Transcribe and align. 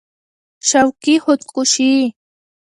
شوقي 0.69 1.15
خود 1.23 1.41
کشي 1.53 1.93